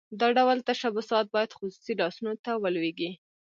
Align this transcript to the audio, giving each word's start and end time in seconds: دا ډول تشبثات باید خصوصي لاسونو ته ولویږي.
دا 0.19 0.27
ډول 0.37 0.57
تشبثات 0.69 1.25
باید 1.35 1.55
خصوصي 1.57 1.93
لاسونو 2.01 2.33
ته 2.43 2.51
ولویږي. 2.63 3.11